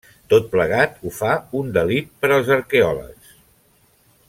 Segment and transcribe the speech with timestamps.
[0.33, 3.37] Tot plegat ho fa un delit per als arqueòlegs.